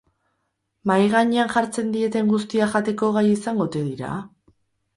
[0.91, 4.13] Mahai gainean jartzen dieten guztia jateko gai izango ote dira?